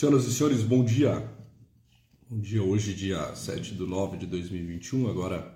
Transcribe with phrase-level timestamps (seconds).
[0.00, 1.30] Senhoras e senhores, bom dia.
[2.26, 5.54] Bom dia, hoje, dia 7 de 9 de 2021, agora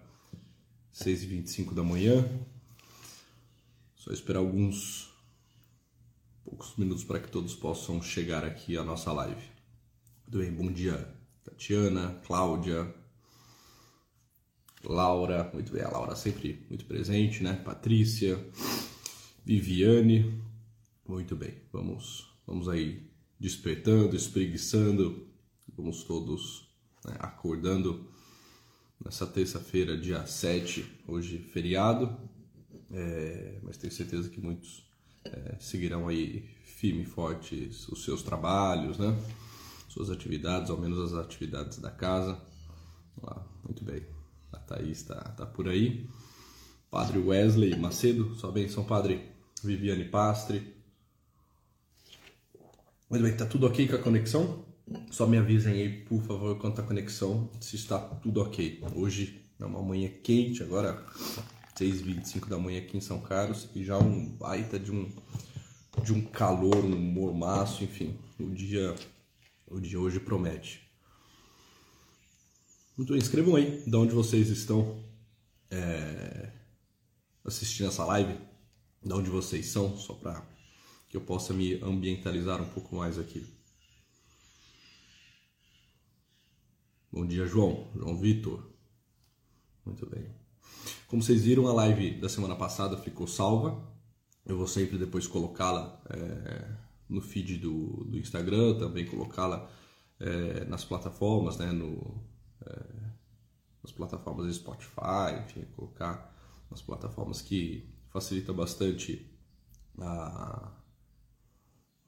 [0.93, 2.29] 6h25 da manhã.
[3.96, 5.11] Só esperar alguns
[6.45, 9.41] poucos minutos para que todos possam chegar aqui à nossa live.
[10.27, 10.52] Tudo bem?
[10.52, 11.08] Bom dia,
[11.42, 12.95] Tatiana, Cláudia,
[14.84, 17.54] Laura, muito bem, a Laura sempre muito presente, né?
[17.54, 18.38] Patrícia,
[19.42, 20.38] Viviane,
[21.08, 21.54] muito bem.
[21.72, 23.14] Vamos, vamos aí
[23.45, 25.29] despertando, espreguiçando,
[25.76, 26.66] vamos todos
[27.04, 28.08] né, acordando
[29.04, 32.16] nessa terça-feira, dia 7, hoje feriado,
[32.91, 34.91] é, mas tenho certeza que muitos
[35.27, 39.14] é, seguirão aí firme e fortes os seus trabalhos, né?
[39.91, 42.41] Suas atividades, ao menos as atividades da casa.
[43.62, 44.06] Muito bem.
[44.52, 46.08] A Thaís está tá por aí.
[46.91, 49.20] Padre Wesley Macedo, sua bênção, Padre
[49.62, 50.74] Viviane Pastre.
[53.14, 54.64] Muito bem, tá tudo ok com a conexão?
[55.09, 58.83] Só me avisem aí, por favor, quanto à conexão, se está tudo ok.
[58.92, 61.00] Hoje é uma manhã quente, agora
[61.78, 65.08] 6h25 da manhã aqui em São Carlos, e já um baita de um,
[66.03, 68.92] de um calor, um mormaço, enfim, o dia,
[69.69, 70.83] o dia hoje promete.
[72.97, 74.98] Muito bem, escrevam aí de onde vocês estão
[75.70, 76.50] é,
[77.44, 78.36] assistindo essa live,
[79.00, 80.53] de onde vocês são, só para
[81.14, 83.46] que eu possa me ambientalizar um pouco mais aqui.
[87.12, 87.88] Bom dia, João.
[87.94, 88.68] João Vitor.
[89.86, 90.34] Muito bem.
[91.06, 93.80] Como vocês viram, a live da semana passada ficou salva.
[94.44, 96.76] Eu vou sempre depois colocá-la é,
[97.08, 99.70] no feed do, do Instagram, também colocá-la
[100.18, 102.24] é, nas plataformas, né, no,
[102.66, 103.10] é,
[103.84, 106.34] nas plataformas de Spotify, enfim, colocar
[106.68, 109.30] nas plataformas que facilita bastante
[109.96, 110.83] a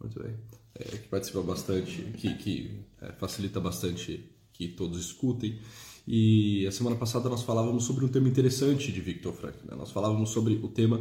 [0.01, 0.35] muito bem
[0.75, 5.61] é, que participa bastante que, que é, facilita bastante que todos escutem
[6.07, 9.75] e a semana passada nós falávamos sobre um tema interessante de Victor Frankl né?
[9.77, 11.01] nós falávamos sobre o tema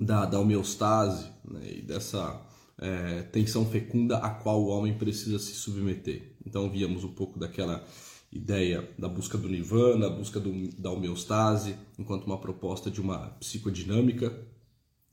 [0.00, 1.78] da, da homeostase né?
[1.78, 2.42] e dessa
[2.78, 7.86] é, tensão fecunda a qual o homem precisa se submeter então víamos um pouco daquela
[8.32, 13.30] ideia da busca do nirvana, a busca do, da homeostase, enquanto uma proposta de uma
[13.40, 14.36] psicodinâmica,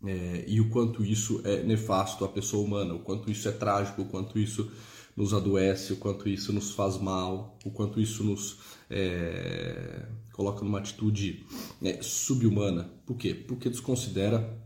[0.05, 4.01] é, e o quanto isso é nefasto à pessoa humana, o quanto isso é trágico,
[4.01, 4.69] o quanto isso
[5.15, 8.59] nos adoece, o quanto isso nos faz mal, o quanto isso nos
[8.89, 11.45] é, coloca numa atitude
[11.81, 12.89] é, subhumana.
[13.05, 13.33] Por quê?
[13.33, 14.59] Porque desconsidera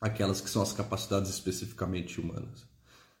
[0.00, 2.66] aquelas que são as capacidades especificamente humanas.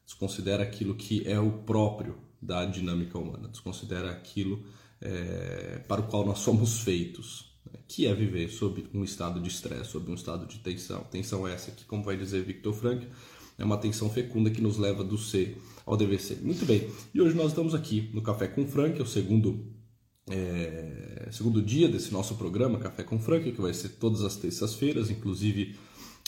[0.04, 4.64] Desconsidera aquilo que é o próprio da dinâmica humana, desconsidera aquilo
[5.00, 7.49] é, para o qual nós somos feitos?
[7.86, 11.04] Que é viver sob um estado de estresse, sob um estado de tensão.
[11.10, 13.06] Tensão essa que, como vai dizer Victor Frankl,
[13.58, 16.40] é uma tensão fecunda que nos leva do ser ao dever ser.
[16.42, 19.66] Muito bem, e hoje nós estamos aqui no Café com Frank, é o segundo,
[20.30, 25.10] é, segundo dia desse nosso programa, Café com Frank, que vai ser todas as terças-feiras,
[25.10, 25.76] inclusive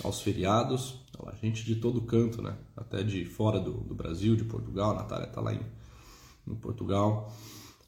[0.03, 1.01] aos feriados.
[1.27, 2.57] A gente de todo canto, né?
[2.77, 5.61] até de fora do, do Brasil, de Portugal, a Natália está lá em
[6.47, 7.33] em Portugal.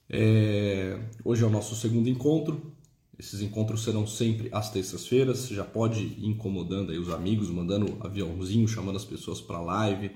[0.09, 2.74] É, hoje é o nosso segundo encontro.
[3.19, 5.49] Esses encontros serão sempre às terças-feiras.
[5.49, 10.11] Já pode ir incomodando aí os amigos, mandando aviãozinho, chamando as pessoas para live.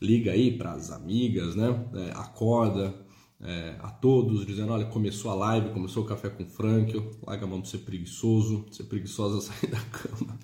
[0.00, 1.88] Liga aí para as amigas, né?
[1.94, 2.94] É, acorda
[3.40, 6.92] é, a todos, dizendo: olha, começou a live, começou o café com Frank.
[7.26, 10.38] Larga a mão de ser preguiçoso, de ser preguiçosa sair da cama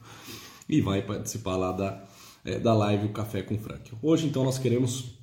[0.70, 2.04] e vai participar lá da,
[2.44, 3.92] é, da live O Café com Frank.
[4.00, 5.18] Hoje, então, nós queremos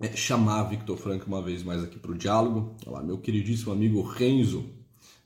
[0.00, 2.76] é, chamar Victor Frank uma vez mais aqui para o diálogo.
[2.86, 4.64] Olá, meu queridíssimo amigo Renzo.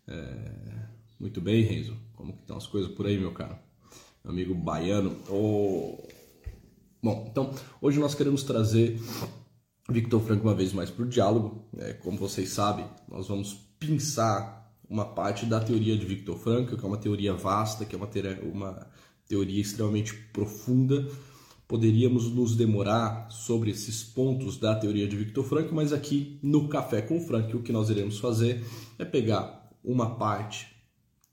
[0.08, 0.95] É...
[1.18, 1.96] Muito bem, Renzo.
[2.14, 3.56] Como que estão as coisas por aí, meu caro?
[4.24, 5.16] Meu amigo baiano.
[5.28, 5.96] Oh...
[7.02, 9.00] Bom, então, hoje nós queremos trazer
[9.88, 11.68] Victor Frank uma vez mais para o diálogo.
[11.78, 16.84] É, como vocês sabem, nós vamos pensar uma parte da teoria de Victor Frankl, que
[16.84, 18.86] é uma teoria vasta, que é uma teoria, uma
[19.28, 21.06] teoria extremamente profunda,
[21.68, 27.02] Poderíamos nos demorar sobre esses pontos da teoria de Victor Frankl, mas aqui no Café
[27.02, 28.64] com Frankl o que nós iremos fazer
[28.96, 30.75] é pegar uma parte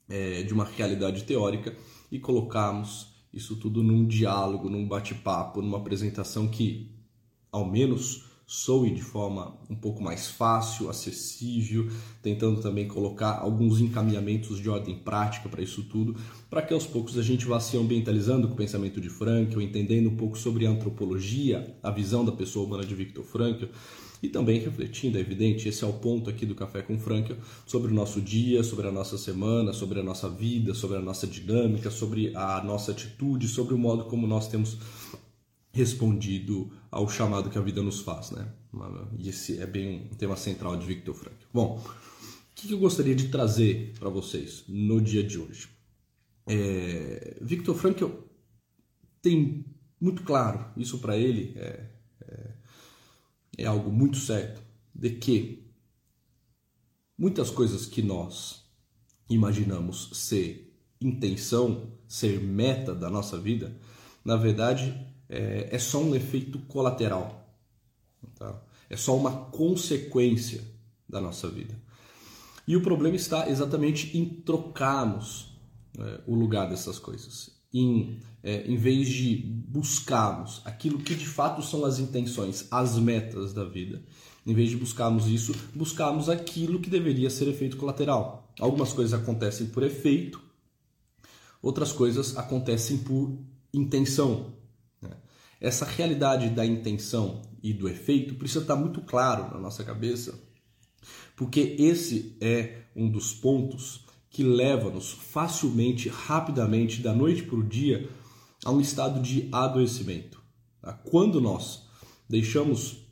[0.08, 1.76] é, de uma realidade teórica
[2.10, 6.90] e colocarmos isso tudo num diálogo, num bate-papo, numa apresentação que,
[7.50, 11.88] ao menos, soe de forma um pouco mais fácil, acessível,
[12.22, 16.14] tentando também colocar alguns encaminhamentos de ordem prática para isso tudo,
[16.50, 20.10] para que aos poucos a gente vá se ambientalizando com o pensamento de Frankl, entendendo
[20.10, 23.66] um pouco sobre a antropologia, a visão da pessoa humana de Viktor Frankl,
[24.24, 27.34] e também refletindo, é evidente, esse é o ponto aqui do Café com Frankl,
[27.66, 31.26] sobre o nosso dia, sobre a nossa semana, sobre a nossa vida, sobre a nossa
[31.26, 34.78] dinâmica, sobre a nossa atitude, sobre o modo como nós temos
[35.72, 38.50] respondido ao chamado que a vida nos faz, né?
[39.18, 41.44] E esse é bem um tema central de Victor Frankl.
[41.52, 45.68] Bom, o que eu gostaria de trazer para vocês no dia de hoje?
[46.46, 48.08] É, Victor Frankl
[49.20, 49.66] tem
[50.00, 51.93] muito claro, isso para ele é,
[53.56, 54.62] é algo muito certo,
[54.94, 55.70] de que
[57.16, 58.64] muitas coisas que nós
[59.28, 63.76] imaginamos ser intenção, ser meta da nossa vida,
[64.24, 64.94] na verdade
[65.28, 67.44] é, é só um efeito colateral.
[68.36, 68.62] Tá?
[68.88, 70.62] É só uma consequência
[71.08, 71.74] da nossa vida.
[72.66, 75.58] E o problema está exatamente em trocarmos
[75.98, 77.50] é, o lugar dessas coisas.
[77.72, 83.54] Em, é, em vez de buscarmos aquilo que de fato são as intenções, as metas
[83.54, 84.02] da vida,
[84.46, 88.52] em vez de buscarmos isso, buscarmos aquilo que deveria ser efeito colateral.
[88.60, 90.42] Algumas coisas acontecem por efeito,
[91.62, 93.34] outras coisas acontecem por
[93.72, 94.52] intenção.
[95.00, 95.16] Né?
[95.58, 100.38] Essa realidade da intenção e do efeito precisa estar muito claro na nossa cabeça,
[101.34, 108.10] porque esse é um dos pontos que leva-nos facilmente, rapidamente, da noite para o dia,
[108.64, 110.42] a um estado de adoecimento.
[110.80, 110.92] Tá?
[110.92, 111.86] Quando nós
[112.28, 113.06] deixamos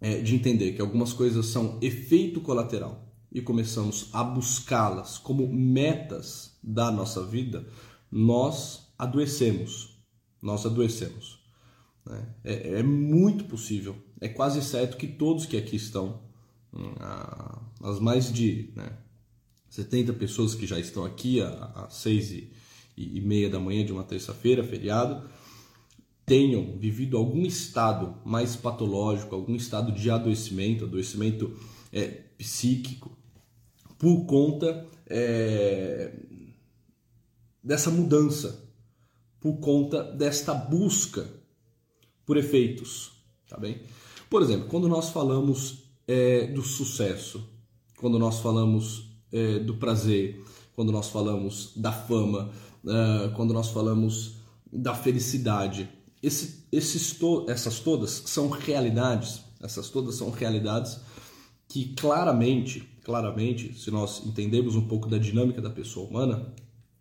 [0.00, 6.58] é, de entender que algumas coisas são efeito colateral e começamos a buscá-las como metas
[6.62, 7.66] da nossa vida,
[8.10, 9.98] nós adoecemos.
[10.42, 11.40] Nós adoecemos.
[12.04, 12.34] Né?
[12.44, 16.22] É, é, muito possível, é quase certo que todos que aqui estão,
[16.72, 16.94] hum,
[17.82, 18.98] as mais de né,
[19.68, 22.52] 70 pessoas que já estão aqui às 6 e,
[23.02, 25.28] e meia da manhã de uma terça-feira, feriado,
[26.26, 31.56] tenham vivido algum estado mais patológico, algum estado de adoecimento, adoecimento
[31.92, 32.06] é,
[32.38, 33.16] psíquico,
[33.98, 36.12] por conta é,
[37.62, 38.64] dessa mudança,
[39.40, 41.28] por conta desta busca
[42.24, 43.10] por efeitos,
[43.48, 43.80] tá bem?
[44.30, 47.44] Por exemplo, quando nós falamos é, do sucesso,
[47.96, 50.40] quando nós falamos é, do prazer,
[50.76, 52.52] quando nós falamos da fama,
[52.86, 54.36] é, quando nós falamos
[54.72, 55.88] da felicidade,
[56.22, 61.00] esse, esses to essas todas são realidades, essas todas são realidades
[61.68, 66.52] que claramente, claramente, se nós entendemos um pouco da dinâmica da pessoa humana,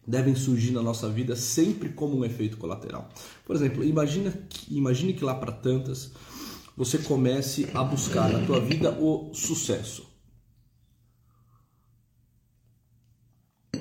[0.07, 3.09] devem surgir na nossa vida sempre como um efeito colateral.
[3.45, 6.11] Por exemplo, imagina que, imagine que lá para tantas
[6.75, 10.07] você comece a buscar na tua vida o sucesso.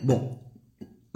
[0.03, 0.48] Bom,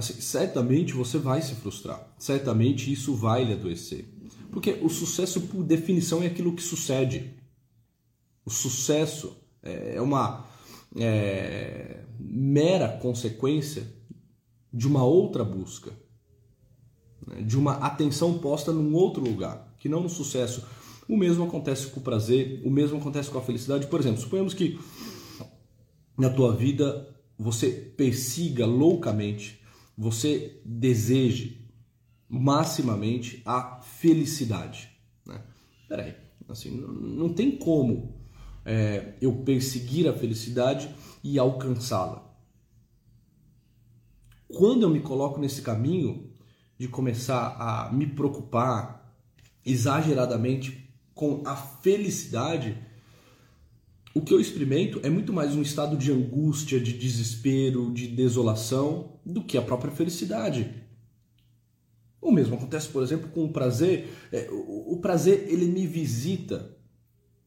[0.02, 4.08] assim, certamente você vai se frustrar, certamente isso vai lhe adoecer.
[4.50, 7.34] Porque o sucesso, por definição, é aquilo que sucede.
[8.44, 10.46] O sucesso é uma
[10.96, 13.86] é, mera consequência
[14.72, 15.92] de uma outra busca,
[17.26, 17.42] né?
[17.42, 20.64] de uma atenção posta num outro lugar, que não no sucesso.
[21.08, 23.86] O mesmo acontece com o prazer, o mesmo acontece com a felicidade.
[23.86, 24.78] Por exemplo, suponhamos que
[26.18, 27.08] na tua vida
[27.38, 29.61] você persiga loucamente,
[29.96, 31.68] você deseje
[32.28, 34.90] maximamente a felicidade.
[35.26, 35.42] Né?
[35.88, 36.16] Peraí,
[36.48, 38.14] assim, não, tem como
[38.64, 42.30] é, eu perseguir a felicidade e alcançá-la.
[44.48, 46.30] Quando eu me coloco nesse caminho
[46.78, 49.14] de começar a me preocupar
[49.64, 52.76] exageradamente com a felicidade,
[54.14, 59.18] o que eu experimento é muito mais um estado de angústia, de desespero, de desolação
[59.24, 60.74] do que a própria felicidade.
[62.20, 64.08] O mesmo acontece, por exemplo, com o prazer.
[64.30, 66.76] É, o prazer ele me visita,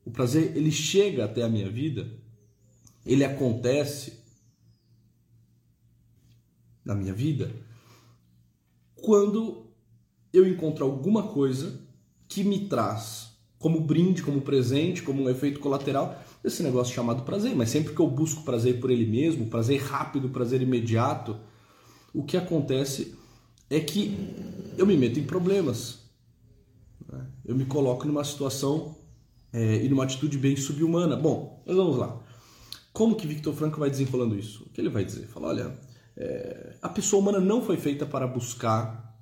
[0.03, 2.11] o prazer ele chega até a minha vida,
[3.05, 4.19] ele acontece
[6.83, 7.51] na minha vida
[8.95, 9.67] quando
[10.33, 11.79] eu encontro alguma coisa
[12.27, 13.29] que me traz
[13.59, 17.55] como brinde, como presente, como um efeito colateral esse negócio chamado prazer.
[17.55, 21.37] Mas sempre que eu busco prazer por ele mesmo, prazer rápido, prazer imediato,
[22.13, 23.15] o que acontece
[23.69, 24.15] é que
[24.77, 25.99] eu me meto em problemas.
[27.11, 27.25] Né?
[27.45, 28.95] Eu me coloco numa situação
[29.51, 31.15] é, e numa atitude bem subhumana.
[31.15, 32.21] Bom, mas vamos lá.
[32.93, 34.63] Como que Victor Franco vai desenrolando isso?
[34.63, 35.27] O que ele vai dizer?
[35.27, 35.77] Fala, olha,
[36.15, 39.13] é, a pessoa humana não foi feita para buscar,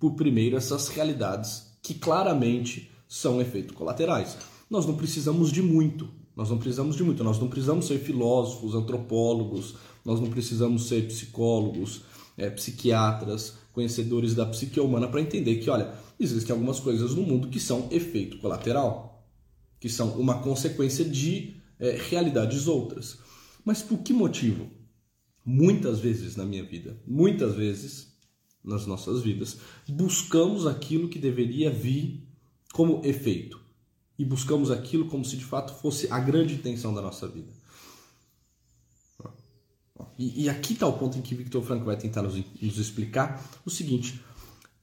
[0.00, 4.36] por primeiro, essas realidades que claramente são efeitos colaterais.
[4.70, 6.08] Nós não precisamos de muito.
[6.38, 7.22] Nós não precisamos de muito.
[7.22, 9.74] Nós não precisamos ser filósofos, antropólogos.
[10.04, 12.02] Nós não precisamos ser psicólogos,
[12.36, 17.48] é, psiquiatras, conhecedores da psique humana para entender que, olha, existem algumas coisas no mundo
[17.48, 19.28] que são efeito colateral,
[19.78, 23.18] que são uma consequência de é, realidades outras.
[23.64, 24.78] Mas por que motivo?
[25.48, 28.14] muitas vezes na minha vida, muitas vezes
[28.62, 29.56] nas nossas vidas,
[29.88, 32.28] buscamos aquilo que deveria vir
[32.74, 33.58] como efeito.
[34.18, 37.52] E buscamos aquilo como se de fato fosse a grande intenção da nossa vida.
[40.18, 43.42] E, e aqui está o ponto em que Victor Frank vai tentar nos, nos explicar
[43.64, 44.20] o seguinte: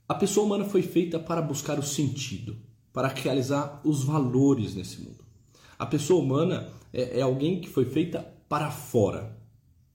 [0.08, 2.56] a pessoa humana foi feita para buscar o sentido,
[2.94, 5.26] para realizar os valores nesse mundo.
[5.78, 9.36] A pessoa humana é, é alguém que foi feita para fora.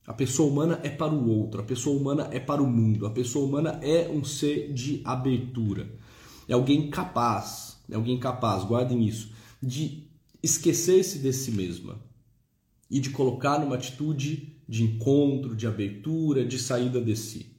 [0.06, 3.10] A pessoa humana é para o outro, a pessoa humana é para o mundo, a
[3.10, 5.88] pessoa humana é um ser de abertura.
[6.48, 9.32] É alguém capaz, é alguém capaz, guardem isso,
[9.62, 10.08] de
[10.42, 12.00] esquecer-se de si mesma
[12.90, 17.54] e de colocar numa atitude de encontro, de abertura, de saída de si.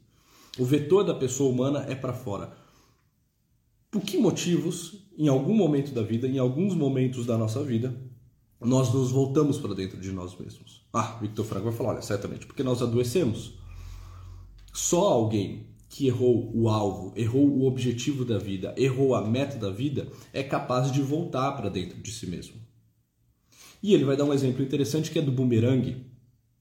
[0.58, 2.56] O vetor da pessoa humana é para fora.
[3.90, 7.94] Por que motivos, em algum momento da vida, em alguns momentos da nossa vida,
[8.60, 10.86] nós nos voltamos para dentro de nós mesmos?
[10.94, 13.54] Ah, Victor Franco vai falar, olha, certamente porque nós adoecemos.
[14.74, 19.70] Só alguém que errou o alvo, errou o objetivo da vida, errou a meta da
[19.70, 22.56] vida, é capaz de voltar para dentro de si mesmo.
[23.84, 26.06] E ele vai dar um exemplo interessante que é do bumerangue.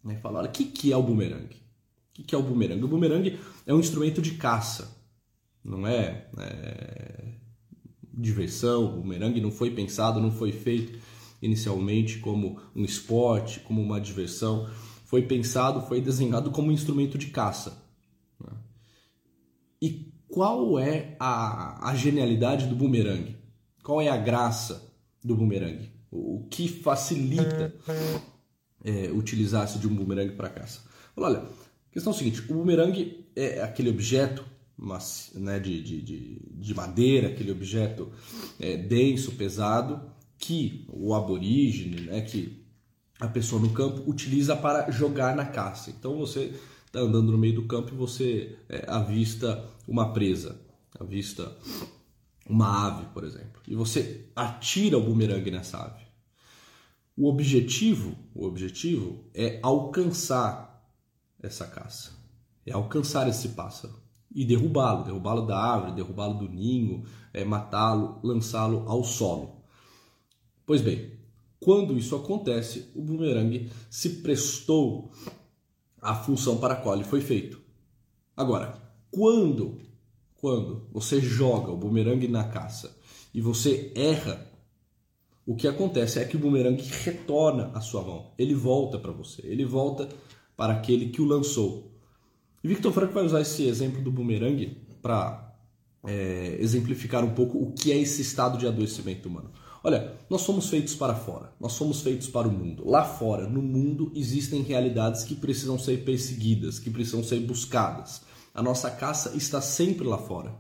[0.02, 0.16] Né?
[0.16, 1.54] Fala, olha, o que, que é o bumerangue?
[1.54, 2.82] O que, que é o bumerangue?
[2.82, 4.98] O bumerangue é um instrumento de caça,
[5.64, 7.24] não é, é
[8.12, 8.98] diversão.
[8.98, 10.98] O bumerangue não foi pensado, não foi feito
[11.40, 14.68] inicialmente como um esporte, como uma diversão.
[15.04, 17.88] Foi pensado, foi desenhado como um instrumento de caça.
[19.80, 23.36] E qual é a, a genialidade do bumerangue?
[23.82, 24.92] Qual é a graça
[25.24, 25.90] do bumerangue?
[26.10, 27.74] O, que facilita
[28.84, 30.80] é, utilizar-se de um bumerangue para caça?
[31.16, 34.44] Olha, a questão é a seguinte: o bumerangue é aquele objeto
[34.82, 38.10] mas, né, de, de, de, de, madeira, aquele objeto
[38.58, 40.00] é, denso, pesado,
[40.38, 42.64] que o aborígene, né, que
[43.20, 45.90] a pessoa no campo utiliza para jogar na caça.
[45.90, 46.54] Então você
[46.90, 50.60] está andando no meio do campo e você é, avista uma presa,
[50.98, 51.56] avista
[52.48, 56.04] uma ave, por exemplo, e você atira o bumerangue nessa ave.
[57.16, 60.84] O objetivo, o objetivo é alcançar
[61.40, 62.10] essa caça,
[62.66, 63.94] é alcançar esse pássaro
[64.34, 69.62] e derrubá-lo, derrubá-lo da árvore, derrubá-lo do ninho, é, matá-lo, lançá-lo ao solo.
[70.66, 71.12] Pois bem,
[71.60, 75.12] quando isso acontece, o bumerangue se prestou
[76.00, 77.60] a função para a qual ele foi feito.
[78.36, 78.80] Agora,
[79.10, 79.78] quando,
[80.36, 82.96] quando você joga o bumerangue na caça
[83.34, 84.50] e você erra,
[85.46, 88.32] o que acontece é que o bumerangue retorna à sua mão.
[88.38, 90.08] Ele volta para você, ele volta
[90.56, 91.90] para aquele que o lançou.
[92.62, 95.54] E Victor Frank vai usar esse exemplo do bumerangue para
[96.04, 99.50] é, exemplificar um pouco o que é esse estado de adoecimento humano.
[99.82, 102.86] Olha, nós somos feitos para fora, nós somos feitos para o mundo.
[102.86, 108.22] Lá fora, no mundo, existem realidades que precisam ser perseguidas, que precisam ser buscadas.
[108.52, 110.54] A nossa caça está sempre lá fora.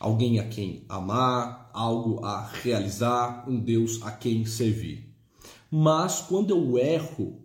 [0.00, 5.08] Alguém a quem amar, algo a realizar, um Deus a quem servir.
[5.70, 7.40] Mas quando eu erro,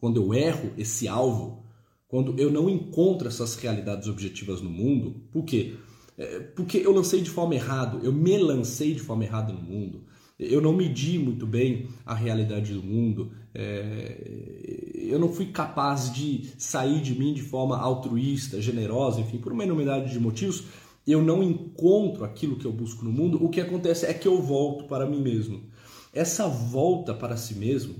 [0.00, 1.66] quando eu erro esse alvo,
[2.08, 5.76] quando eu não encontro essas realidades objetivas no mundo, por quê?
[6.22, 10.04] É, porque eu lancei de forma errada, eu me lancei de forma errada no mundo.
[10.38, 13.32] Eu não medi muito bem a realidade do mundo.
[13.52, 19.52] É, eu não fui capaz de sair de mim de forma altruísta, generosa, enfim, por
[19.52, 20.64] uma enormidade de motivos.
[21.04, 23.44] Eu não encontro aquilo que eu busco no mundo.
[23.44, 25.64] O que acontece é que eu volto para mim mesmo.
[26.12, 27.96] Essa volta para si mesmo,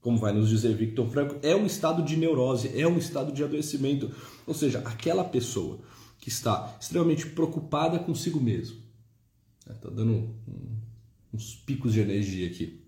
[0.00, 3.42] como vai nos dizer Victor Franco, é um estado de neurose, é um estado de
[3.42, 4.10] adoecimento.
[4.46, 5.80] Ou seja, aquela pessoa
[6.20, 8.76] que está extremamente preocupada consigo mesmo.
[9.68, 10.34] Está é, dando
[11.32, 12.84] uns picos de energia aqui.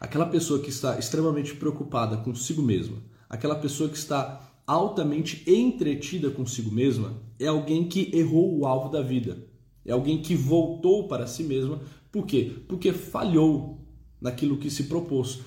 [0.00, 2.96] Aquela pessoa que está extremamente preocupada consigo mesma,
[3.30, 9.00] aquela pessoa que está altamente entretida consigo mesma, é alguém que errou o alvo da
[9.00, 9.46] vida.
[9.84, 11.80] É alguém que voltou para si mesma.
[12.10, 12.52] Por quê?
[12.68, 13.80] Porque falhou
[14.20, 15.40] naquilo que se propôs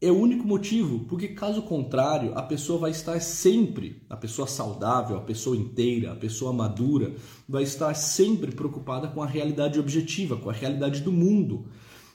[0.00, 5.16] é o único motivo, porque caso contrário, a pessoa vai estar sempre, a pessoa saudável,
[5.16, 7.14] a pessoa inteira, a pessoa madura,
[7.48, 11.66] vai estar sempre preocupada com a realidade objetiva, com a realidade do mundo,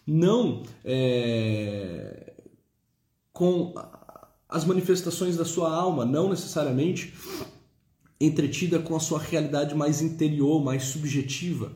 [0.06, 2.34] não é,
[3.34, 3.74] com
[4.48, 7.14] as manifestações da sua alma, não necessariamente
[8.20, 11.72] entretida com a sua realidade mais interior, mais subjetiva.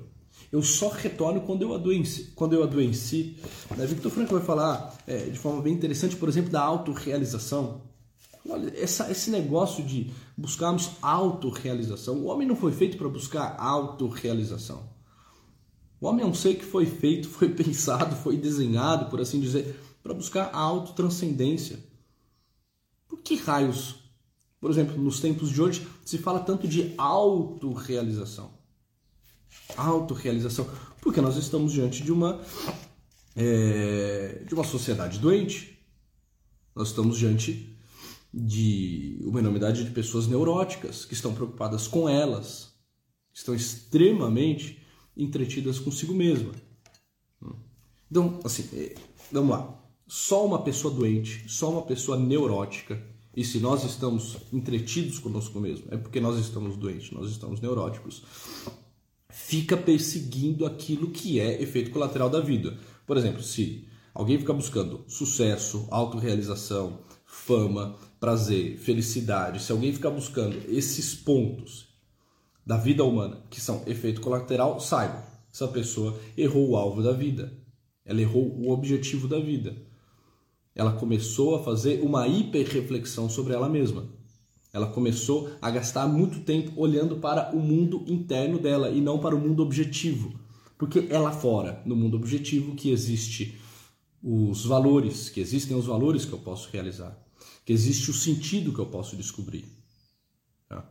[0.56, 2.32] Eu só retorno quando eu adoeci.
[2.34, 3.36] Quando eu adoeci.
[3.76, 3.86] Né?
[3.86, 7.82] Victor Franco vai falar é, de forma bem interessante, por exemplo, da autorrealização.
[8.50, 12.20] Olha, essa, esse negócio de buscarmos autorrealização.
[12.20, 14.88] O homem não foi feito para buscar autorrealização.
[16.00, 19.78] O homem é um ser que foi feito, foi pensado, foi desenhado, por assim dizer,
[20.02, 21.80] para buscar a autotranscendência.
[23.10, 23.96] Por que raios,
[24.62, 28.55] por exemplo, nos tempos de hoje, se fala tanto de autorrealização?
[29.76, 30.68] Autorrealização.
[31.02, 32.42] Porque nós estamos diante de uma,
[33.36, 35.80] é, de uma sociedade doente.
[36.76, 37.76] Nós estamos diante
[38.34, 42.74] de uma enormidade de pessoas neuróticas que estão preocupadas com elas,
[43.34, 44.84] estão extremamente
[45.16, 46.52] entretidas consigo mesma.
[48.12, 48.96] Então, assim, é,
[49.32, 49.82] vamos lá.
[50.08, 53.02] Só uma pessoa doente, só uma pessoa neurótica,
[53.36, 58.24] e se nós estamos entretidos conosco mesmo, é porque nós estamos doentes, nós estamos neuróticos,
[59.36, 62.77] fica perseguindo aquilo que é efeito colateral da vida.
[63.06, 70.58] Por exemplo, se alguém fica buscando sucesso, autorrealização, fama, prazer, felicidade, se alguém ficar buscando
[70.70, 71.89] esses pontos
[72.65, 77.51] da vida humana que são efeito colateral, saiba, essa pessoa errou o alvo da vida.
[78.06, 79.75] Ela errou o objetivo da vida.
[80.74, 84.08] Ela começou a fazer uma hiperreflexão sobre ela mesma.
[84.75, 89.34] Ela começou a gastar muito tempo olhando para o mundo interno dela e não para
[89.34, 90.38] o mundo objetivo.
[90.77, 93.58] Porque é lá fora, no mundo objetivo, que existe
[94.22, 97.17] os valores, que existem os valores que eu posso realizar,
[97.63, 99.63] que existe o sentido que eu posso descobrir.
[100.67, 100.86] Tá?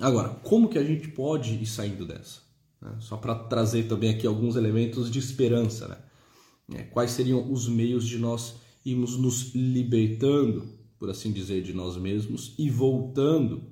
[0.00, 2.40] Agora, como que a gente pode ir saindo dessa?
[2.82, 2.96] Né?
[2.98, 5.86] Só para trazer também aqui alguns elementos de esperança.
[5.86, 6.80] Né?
[6.80, 11.96] É, quais seriam os meios de nós irmos nos libertando, por assim dizer, de nós
[11.96, 13.64] mesmos e voltando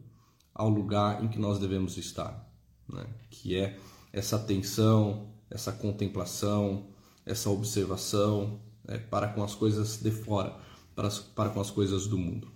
[0.53, 2.51] ao lugar em que nós devemos estar,
[2.89, 3.07] né?
[3.31, 3.79] que é
[4.13, 6.89] essa atenção, essa contemplação,
[7.25, 8.99] essa observação né?
[8.99, 10.57] para com as coisas de fora,
[10.97, 12.49] para, para com as coisas do mundo.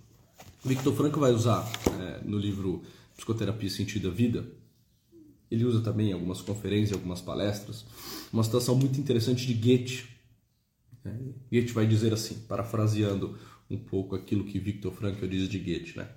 [0.65, 1.65] Victor Franco vai usar
[2.01, 2.81] é, no livro
[3.15, 4.45] Psicoterapia Sentido da Vida
[5.53, 7.85] ele usa também em algumas conferências, algumas palestras,
[8.33, 10.09] uma situação muito interessante de Goethe.
[11.05, 11.11] É,
[11.51, 13.37] Goethe vai dizer assim, parafraseando
[13.69, 16.09] um pouco aquilo que Viktor Frankl diz de Goethe, né?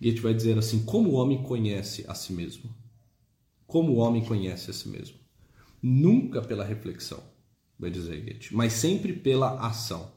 [0.00, 2.74] Goethe vai dizer assim: como o homem conhece a si mesmo?
[3.66, 5.16] Como o homem conhece a si mesmo?
[5.82, 7.22] Nunca pela reflexão,
[7.78, 10.12] vai dizer Goethe, mas sempre pela ação.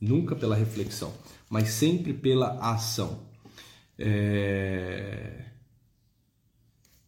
[0.00, 1.12] Nunca pela reflexão,
[1.48, 3.28] mas sempre pela ação.
[3.98, 5.44] É...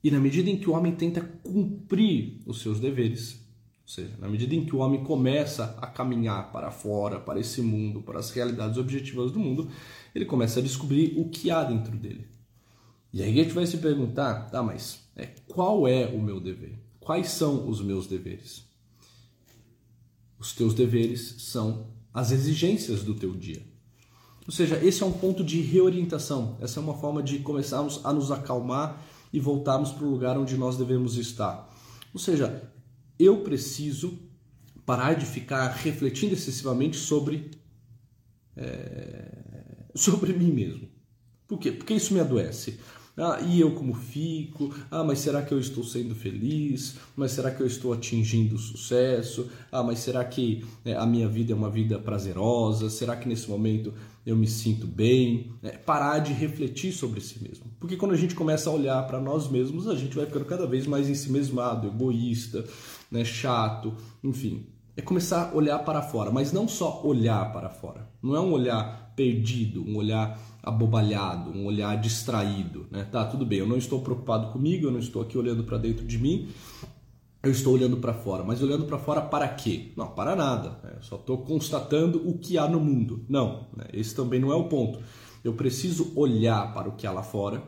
[0.05, 3.42] E na medida em que o homem tenta cumprir os seus deveres,
[3.83, 7.61] ou seja, na medida em que o homem começa a caminhar para fora, para esse
[7.61, 9.69] mundo, para as realidades objetivas do mundo,
[10.15, 12.27] ele começa a descobrir o que há dentro dele.
[13.13, 16.79] E aí a gente vai se perguntar, tá, mas é, qual é o meu dever?
[17.01, 18.65] Quais são os meus deveres?
[20.39, 23.63] Os teus deveres são as exigências do teu dia.
[24.47, 26.57] Ou seja, esse é um ponto de reorientação.
[26.61, 29.01] Essa é uma forma de começarmos a nos acalmar
[29.33, 31.71] e voltarmos para o lugar onde nós devemos estar.
[32.13, 32.72] Ou seja,
[33.25, 34.19] eu preciso
[34.85, 37.51] parar de ficar refletindo excessivamente sobre,
[38.57, 40.89] é, sobre mim mesmo.
[41.47, 41.71] Por quê?
[41.71, 42.79] Porque isso me adoece.
[43.17, 44.75] Ah, e eu como fico?
[44.91, 46.97] Ah, mas será que eu estou sendo feliz?
[47.15, 49.51] Mas será que eu estou atingindo sucesso?
[49.71, 52.89] Ah, mas será que é, a minha vida é uma vida prazerosa?
[52.89, 53.93] Será que nesse momento
[54.25, 55.53] eu me sinto bem?
[55.63, 57.67] É, parar de refletir sobre si mesmo.
[57.79, 60.67] Porque quando a gente começa a olhar para nós mesmos, a gente vai ficando cada
[60.67, 62.65] vez mais ensimesmado, egoísta,
[63.11, 63.95] né, chato,
[64.25, 64.67] enfim.
[64.95, 68.11] É começar a olhar para fora, mas não só olhar para fora.
[68.23, 73.05] Não é um olhar perdido, um olhar abobalhado, um olhar distraído, né?
[73.05, 76.07] Tá, tudo bem, eu não estou preocupado comigo, eu não estou aqui olhando para dentro
[76.07, 76.49] de mim,
[77.43, 78.45] eu estou olhando para fora.
[78.45, 79.93] Mas olhando para fora para quê?
[79.97, 80.79] Não, para nada.
[80.85, 80.99] Né?
[81.01, 83.25] Só estou constatando o que há no mundo.
[83.29, 83.87] Não, né?
[83.93, 85.01] esse também não é o ponto.
[85.43, 87.63] Eu preciso olhar para o que há lá fora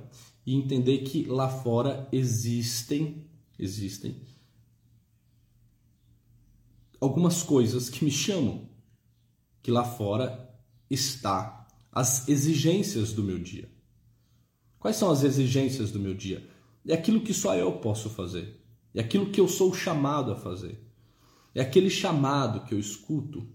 [0.46, 3.26] e entender que lá fora existem,
[3.58, 4.16] existem
[7.04, 8.68] algumas coisas que me chamam,
[9.62, 10.50] que lá fora
[10.90, 13.70] está as exigências do meu dia.
[14.78, 16.48] Quais são as exigências do meu dia?
[16.86, 18.60] É aquilo que só eu posso fazer.
[18.94, 20.82] É aquilo que eu sou chamado a fazer.
[21.54, 23.46] É aquele chamado que eu escuto,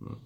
[0.00, 0.16] né?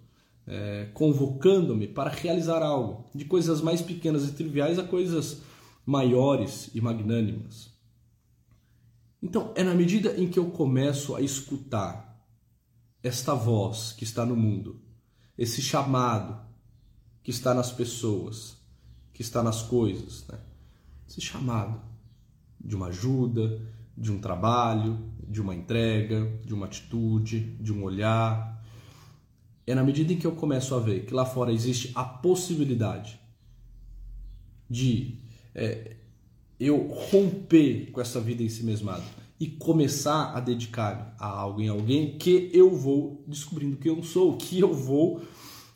[0.46, 5.40] é, convocando-me para realizar algo, de coisas mais pequenas e triviais a coisas
[5.86, 7.72] maiores e magnânimas.
[9.22, 12.13] Então, é na medida em que eu começo a escutar
[13.04, 14.80] esta voz que está no mundo,
[15.36, 16.40] esse chamado
[17.22, 18.56] que está nas pessoas,
[19.12, 20.26] que está nas coisas.
[20.26, 20.38] Né?
[21.06, 21.78] Esse chamado
[22.58, 23.60] de uma ajuda,
[23.96, 28.64] de um trabalho, de uma entrega, de uma atitude, de um olhar.
[29.66, 33.20] É na medida em que eu começo a ver que lá fora existe a possibilidade
[34.68, 35.18] de
[35.54, 35.96] é,
[36.58, 39.04] eu romper com essa vida em si mesmado
[39.38, 44.36] e começar a dedicar a algo em alguém que eu vou descobrindo que eu sou,
[44.36, 45.22] que eu vou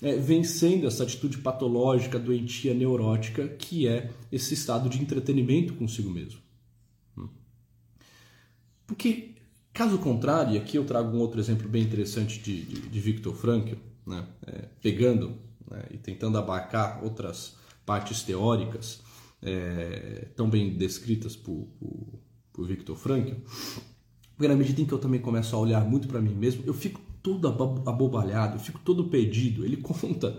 [0.01, 6.41] é, vencendo essa atitude patológica, doentia, neurótica, que é esse estado de entretenimento consigo mesmo.
[7.17, 7.29] Hum.
[8.87, 9.35] Porque
[9.79, 13.77] Caso contrário, e aqui eu trago um outro exemplo bem interessante de, de, de Frankl,
[14.05, 14.27] né?
[14.45, 15.39] É, pegando
[15.71, 15.85] né?
[15.93, 17.55] e tentando abarcar outras
[17.87, 19.01] partes teóricas
[19.41, 22.19] é, tão bem descritas por, por,
[22.59, 23.37] por Viktor Frankl,
[24.37, 26.75] porque na medida em que eu também começo a olhar muito para mim mesmo, eu
[26.75, 27.47] fico todo
[27.87, 29.65] abobalhado, eu fico todo perdido.
[29.65, 30.37] Ele conta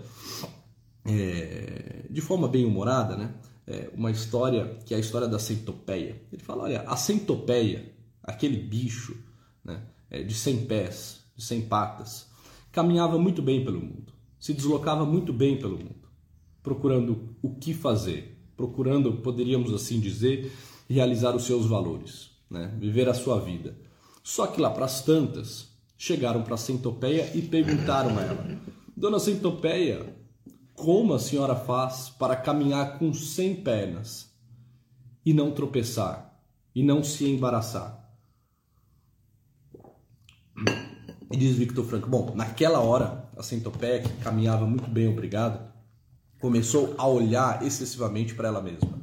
[1.06, 3.34] é, de forma bem humorada, né?
[3.66, 6.20] É, uma história que é a história da centopeia.
[6.30, 7.90] Ele fala, olha, a centopeia,
[8.22, 9.16] aquele bicho
[9.64, 12.26] né, é, de 100 pés, de 100 patas,
[12.70, 16.08] caminhava muito bem pelo mundo, se deslocava muito bem pelo mundo,
[16.62, 20.52] procurando o que fazer, procurando, poderíamos assim dizer,
[20.90, 23.76] realizar os seus valores, né, viver a sua vida.
[24.24, 28.60] Só que lá para as tantas, chegaram para a centopeia e perguntaram a ela:
[28.96, 30.16] Dona Centopeia,
[30.74, 34.30] como a senhora faz para caminhar com 100 pernas
[35.24, 36.40] e não tropeçar
[36.74, 37.98] e não se embaraçar?
[41.30, 45.72] E diz Victor Franco: Bom, naquela hora, a centopeia, que caminhava muito bem, obrigado,
[46.40, 48.99] começou a olhar excessivamente para ela mesma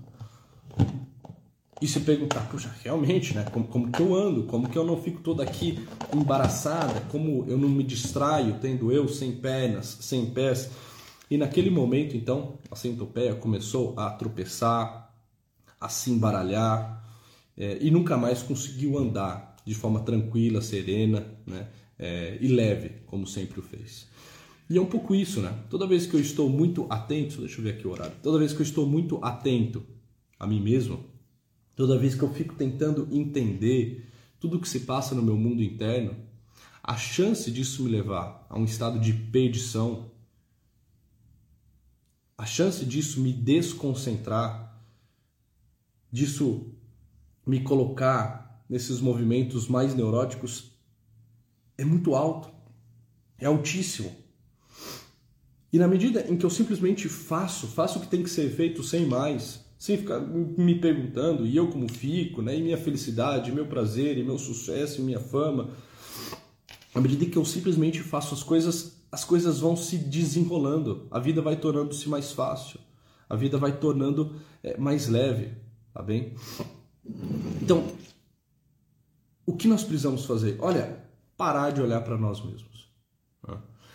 [1.82, 3.44] e se perguntar, puxa, realmente, né?
[3.52, 4.44] Como, como que eu ando?
[4.44, 5.80] Como que eu não fico toda aqui
[6.14, 7.02] embaraçada?
[7.12, 10.72] Como eu não me distraio tendo eu sem pernas, sem pés?
[11.30, 15.14] E naquele momento, então, a centopeia começou a tropeçar,
[15.80, 17.06] a se embaralhar
[17.56, 21.68] é, e nunca mais conseguiu andar de forma tranquila, serena né?
[22.00, 24.08] É, e leve, como sempre o fez.
[24.70, 25.54] E é um pouco isso, né?
[25.70, 28.54] Toda vez que eu estou muito atento, deixa eu ver aqui o horário, toda vez
[28.54, 29.84] que eu estou muito atento
[30.40, 31.04] a mim mesmo,
[31.78, 34.10] Toda vez que eu fico tentando entender
[34.40, 36.18] tudo o que se passa no meu mundo interno,
[36.82, 40.10] a chance disso me levar a um estado de perdição,
[42.36, 44.82] a chance disso me desconcentrar,
[46.12, 46.74] disso
[47.46, 50.72] me colocar nesses movimentos mais neuróticos
[51.78, 52.52] é muito alto,
[53.38, 54.12] é altíssimo.
[55.72, 58.82] E na medida em que eu simplesmente faço, faço o que tem que ser feito
[58.82, 62.58] sem mais, sem ficar me perguntando, e eu como fico, né?
[62.58, 65.70] e minha felicidade, meu prazer, e meu sucesso, e minha fama.
[66.96, 71.42] À medida que eu simplesmente faço as coisas, as coisas vão se desenrolando, a vida
[71.42, 72.80] vai tornando-se mais fácil,
[73.30, 75.52] a vida vai tornando é, mais leve,
[75.94, 76.34] tá bem?
[77.62, 77.86] Então,
[79.46, 80.58] o que nós precisamos fazer?
[80.60, 81.04] Olha,
[81.38, 82.77] parar de olhar para nós mesmos.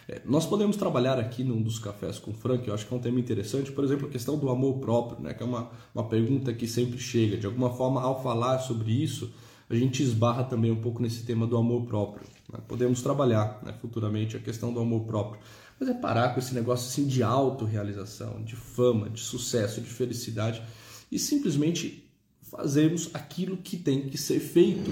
[0.08, 2.96] É, nós podemos trabalhar aqui num dos cafés com o Frank, eu acho que é
[2.96, 6.04] um tema interessante, por exemplo, a questão do amor próprio, né, que é uma, uma
[6.04, 7.36] pergunta que sempre chega.
[7.36, 9.32] De alguma forma, ao falar sobre isso,
[9.70, 12.26] a gente esbarra também um pouco nesse tema do amor próprio.
[12.52, 12.58] Né?
[12.66, 15.40] Podemos trabalhar né, futuramente a questão do amor próprio,
[15.78, 20.62] mas é parar com esse negócio assim de autorrealização, de fama, de sucesso, de felicidade
[21.10, 22.08] e simplesmente
[22.42, 24.90] fazermos aquilo que tem que ser feito.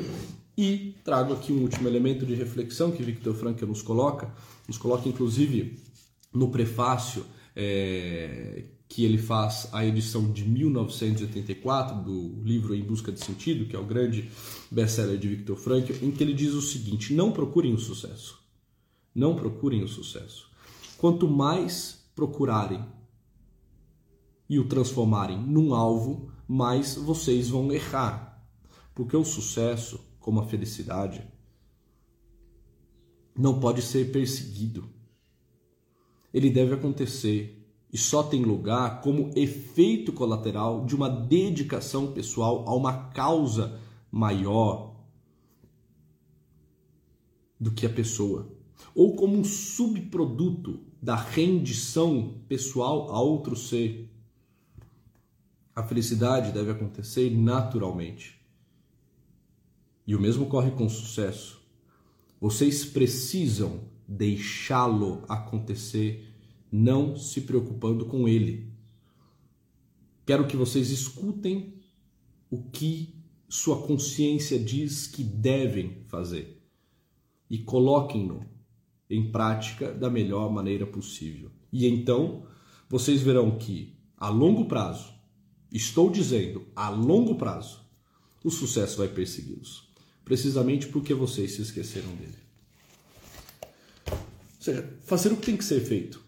[0.63, 4.31] E trago aqui um último elemento de reflexão que Victor Frankl nos coloca,
[4.69, 5.79] nos coloca inclusive
[6.35, 7.25] no prefácio
[7.57, 13.75] é, que ele faz a edição de 1984 do livro Em Busca de Sentido, que
[13.75, 14.31] é o grande
[14.71, 18.39] best-seller de Viktor Frankl, em que ele diz o seguinte: não procurem o sucesso.
[19.15, 20.51] Não procurem o sucesso.
[20.99, 22.85] Quanto mais procurarem
[24.47, 28.45] e o transformarem num alvo, mais vocês vão errar.
[28.95, 31.27] Porque o sucesso, como a felicidade,
[33.37, 34.89] não pode ser perseguido.
[36.33, 37.61] Ele deve acontecer
[37.93, 43.81] e só tem lugar como efeito colateral de uma dedicação pessoal a uma causa
[44.13, 44.95] maior
[47.59, 48.49] do que a pessoa,
[48.95, 54.09] ou como um subproduto da rendição pessoal a outro ser.
[55.75, 58.40] A felicidade deve acontecer naturalmente.
[60.11, 61.63] E o mesmo ocorre com o sucesso.
[62.41, 66.35] Vocês precisam deixá-lo acontecer,
[66.69, 68.73] não se preocupando com ele.
[70.27, 71.75] Quero que vocês escutem
[72.51, 73.15] o que
[73.49, 76.61] sua consciência diz que devem fazer
[77.49, 78.45] e coloquem-no
[79.09, 81.53] em prática da melhor maneira possível.
[81.73, 82.49] E então
[82.89, 85.15] vocês verão que a longo prazo,
[85.71, 87.89] estou dizendo a longo prazo,
[88.43, 89.89] o sucesso vai persegui-los
[90.31, 92.39] precisamente porque vocês se esqueceram dele.
[94.13, 94.17] Ou
[94.61, 96.23] seja, fazer o que tem que ser feito.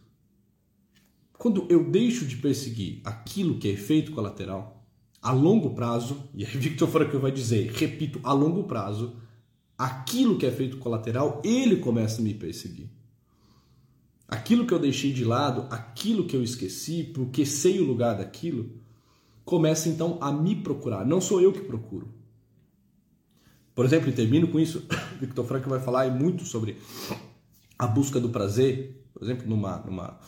[1.34, 4.84] Quando eu deixo de perseguir aquilo que é efeito colateral,
[5.22, 9.14] a longo prazo, e aí Victor Frankl vai dizer, repito, a longo prazo,
[9.78, 12.90] aquilo que é efeito colateral, ele começa a me perseguir.
[14.26, 18.68] Aquilo que eu deixei de lado, aquilo que eu esqueci, porque sei o lugar daquilo,
[19.44, 21.06] começa então a me procurar.
[21.06, 22.20] Não sou eu que procuro
[23.74, 24.86] Por exemplo, e termino com isso,
[25.20, 26.76] Victor Frankl vai falar muito sobre
[27.78, 30.18] a busca do prazer, por exemplo, numa, numa,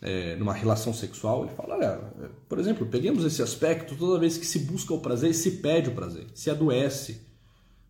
[0.00, 1.44] é, numa relação sexual.
[1.44, 5.34] Ele fala, olha, por exemplo, peguemos esse aspecto, toda vez que se busca o prazer,
[5.34, 7.26] se pede o prazer, se adoece,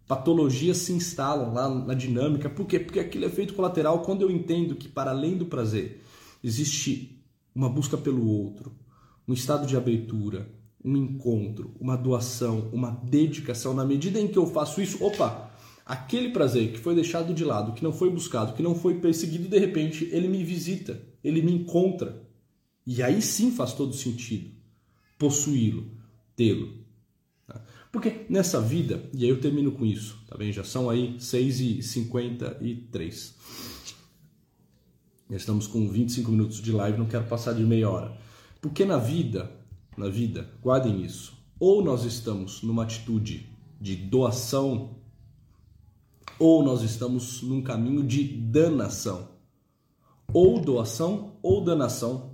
[0.08, 2.48] patologias se instalam lá na dinâmica.
[2.50, 2.78] Por quê?
[2.78, 6.02] Porque aquilo é efeito colateral quando eu entendo que para além do prazer
[6.42, 7.22] existe
[7.54, 8.72] uma busca pelo outro,
[9.28, 10.48] um estado de abertura,
[10.84, 13.74] um encontro, uma doação, uma dedicação.
[13.74, 15.50] Na medida em que eu faço isso, opa,
[15.86, 19.48] aquele prazer que foi deixado de lado, que não foi buscado, que não foi perseguido,
[19.48, 22.22] de repente ele me visita, ele me encontra.
[22.86, 24.62] E aí sim faz todo sentido
[25.22, 25.86] possuí-lo,
[26.34, 26.74] tê-lo.
[27.46, 27.64] Tá?
[27.92, 30.50] Porque nessa vida, e aí eu termino com isso, tá bem?
[30.50, 33.34] Já são aí 6h53.
[35.30, 38.18] Já estamos com 25 minutos de live, não quero passar de meia hora.
[38.60, 39.48] Porque na vida,
[39.96, 41.38] na vida, guardem isso.
[41.58, 43.48] Ou nós estamos numa atitude
[43.80, 44.96] de doação,
[46.38, 49.28] ou nós estamos num caminho de danação.
[50.32, 52.32] Ou doação ou danação.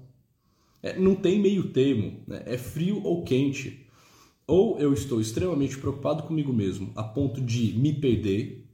[0.82, 2.42] É, não tem meio termo, né?
[2.46, 3.86] é frio ou quente.
[4.46, 8.66] Ou eu estou extremamente preocupado comigo mesmo, a ponto de me perder.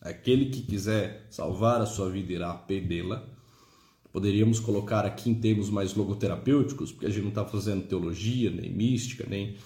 [0.00, 3.35] Aquele que quiser salvar a sua vida irá perdê-la
[4.16, 8.72] Poderíamos colocar aqui em termos mais logoterapêuticos, porque a gente não está fazendo teologia, nem
[8.72, 9.56] mística, nem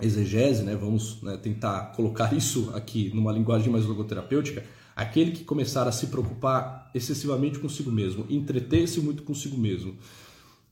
[0.00, 0.74] exegese, né?
[0.74, 4.64] Vamos né, tentar colocar isso aqui numa linguagem mais logoterapêutica.
[4.96, 9.96] Aquele que começar a se preocupar excessivamente consigo mesmo, entreter-se muito consigo mesmo,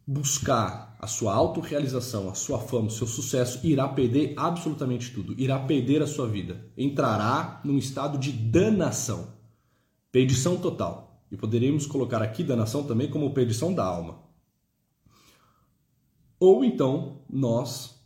[0.05, 5.61] buscar a sua autorrealização, a sua fama, o seu sucesso, irá perder absolutamente tudo, irá
[5.61, 9.29] perder a sua vida, entrará num estado de danação,
[10.11, 11.10] perdição total.
[11.31, 14.19] E poderíamos colocar aqui danação também como perdição da alma.
[16.39, 18.03] Ou então nós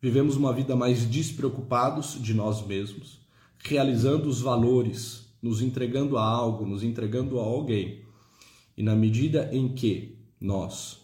[0.00, 3.20] vivemos uma vida mais despreocupados de nós mesmos,
[3.58, 8.02] realizando os valores, nos entregando a algo, nos entregando a alguém.
[8.76, 10.98] E na medida em que nós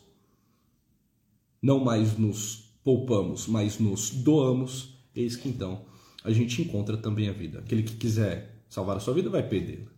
[1.62, 5.84] não mais nos poupamos, mas nos doamos, eis que então
[6.24, 7.58] a gente encontra também a vida.
[7.58, 9.95] Aquele que quiser salvar a sua vida vai perdê-la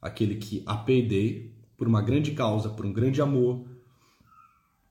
[0.00, 3.64] aquele que apeidei por uma grande causa, por um grande amor,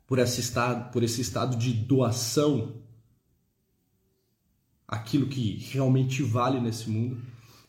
[0.07, 2.81] por esse estado, por esse estado de doação,
[4.87, 7.21] aquilo que realmente vale nesse mundo,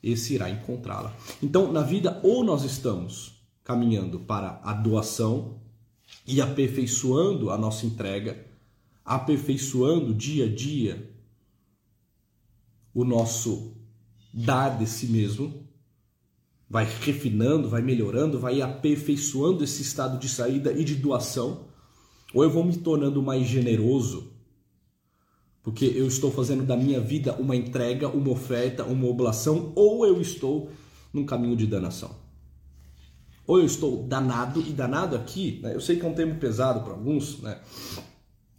[0.03, 1.14] esse irá encontrá-la.
[1.42, 5.61] Então, na vida, ou nós estamos caminhando para a doação
[6.26, 8.46] e aperfeiçoando a nossa entrega,
[9.05, 11.11] aperfeiçoando dia a dia
[12.94, 13.76] o nosso
[14.33, 15.59] dar de si mesmo,
[16.70, 21.66] vai refinando, vai melhorando, vai aperfeiçoando esse estado de saída e de doação,
[22.33, 24.33] ou eu vou me tornando mais generoso,
[25.64, 30.20] porque eu estou fazendo da minha vida uma entrega, uma oferta, uma oblação, ou eu
[30.20, 30.70] estou
[31.12, 32.14] num caminho de danação.
[33.48, 36.83] Ou eu estou danado, e danado aqui, né, eu sei que é um termo pesado
[36.83, 37.61] para alguns, né,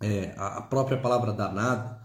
[0.01, 1.95] é, a própria palavra danado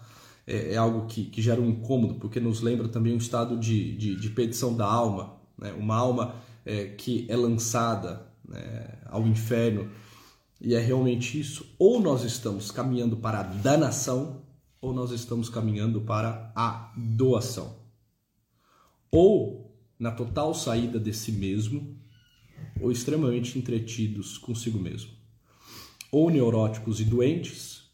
[0.46, 3.96] é, é algo que, que, gera um incômodo, porque nos lembra também um estado de,
[3.96, 5.72] de, de perdição da alma, né?
[5.72, 9.90] uma alma é, que é lançada né, ao inferno.
[10.60, 11.66] E é realmente isso.
[11.78, 14.42] Ou nós estamos caminhando para a danação,
[14.80, 17.76] ou nós estamos caminhando para a doação.
[19.10, 21.96] Ou na total saída de si mesmo,
[22.80, 25.10] ou extremamente entretidos consigo mesmo.
[26.10, 27.90] Ou neuróticos e doentes,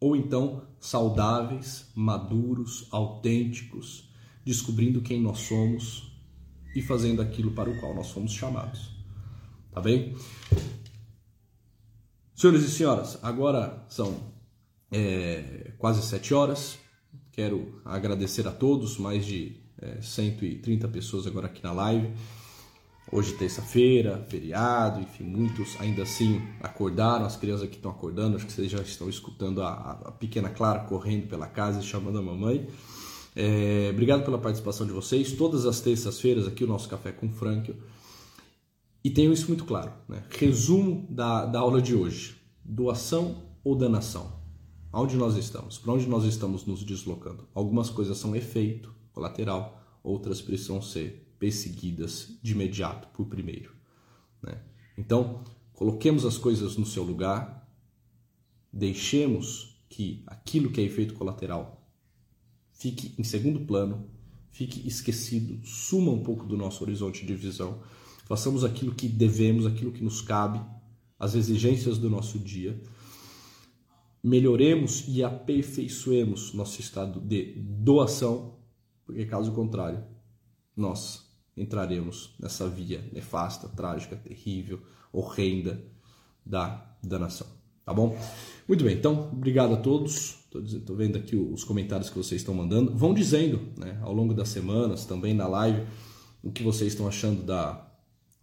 [0.00, 4.08] ou então saudáveis, maduros, autênticos,
[4.44, 6.05] descobrindo quem nós somos
[6.76, 8.90] e fazendo aquilo para o qual nós fomos chamados.
[9.72, 10.14] Tá bem?
[12.34, 14.14] Senhores e senhoras, agora são
[14.92, 16.78] é, quase sete horas.
[17.32, 22.12] Quero agradecer a todos, mais de é, 130 pessoas agora aqui na live.
[23.10, 28.52] Hoje, terça-feira, feriado, enfim, muitos ainda assim acordaram, as crianças que estão acordando, acho que
[28.52, 32.68] vocês já estão escutando a, a pequena Clara correndo pela casa e chamando a mamãe.
[33.38, 35.32] É, obrigado pela participação de vocês.
[35.32, 37.76] Todas as terças-feiras aqui o nosso Café com Franklin.
[39.04, 39.92] E tenho isso muito claro.
[40.08, 40.24] Né?
[40.30, 44.40] Resumo da, da aula de hoje: doação ou danação?
[44.90, 45.76] Aonde nós estamos?
[45.76, 47.46] Para onde nós estamos nos deslocando?
[47.54, 53.72] Algumas coisas são efeito colateral, outras precisam ser perseguidas de imediato por primeiro.
[54.42, 54.58] Né?
[54.96, 55.44] Então,
[55.74, 57.68] coloquemos as coisas no seu lugar,
[58.72, 61.85] deixemos que aquilo que é efeito colateral
[62.76, 64.08] fique em segundo plano,
[64.50, 67.80] fique esquecido, suma um pouco do nosso horizonte de visão,
[68.24, 70.60] façamos aquilo que devemos, aquilo que nos cabe,
[71.18, 72.80] as exigências do nosso dia,
[74.22, 78.56] melhoremos e aperfeiçoemos nosso estado de doação
[79.06, 80.04] porque caso contrário,
[80.76, 81.24] nós
[81.56, 85.80] entraremos nessa via nefasta, trágica, terrível, horrenda
[86.44, 87.46] da, da nação.
[87.84, 88.18] Tá bom?
[88.66, 90.44] Muito bem, então, obrigado a todos.
[90.64, 92.94] Estou vendo aqui os comentários que vocês estão mandando.
[92.94, 95.86] Vão dizendo, né, ao longo das semanas, também na live,
[96.42, 97.86] o que vocês estão achando da,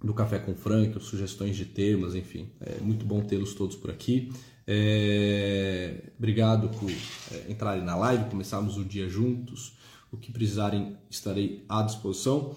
[0.03, 2.49] do Café com Frank, sugestões de temas, enfim.
[2.59, 4.31] É muito bom tê-los todos por aqui.
[4.65, 9.77] É, obrigado por é, entrarem na live, começarmos o dia juntos.
[10.11, 12.55] O que precisarem, estarei à disposição.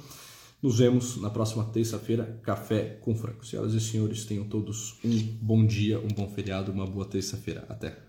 [0.62, 3.46] Nos vemos na próxima terça-feira, Café com Franco.
[3.46, 7.64] Senhoras e senhores, tenham todos um bom dia, um bom feriado, uma boa terça-feira.
[7.68, 8.05] Até!